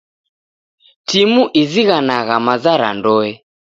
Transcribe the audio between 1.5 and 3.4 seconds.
izighanagha maza ra ndoe.